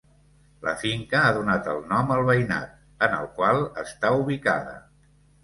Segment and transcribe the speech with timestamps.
[0.61, 2.73] La finca ha donat el nom al veïnat
[3.09, 4.75] en el qual està ubicada.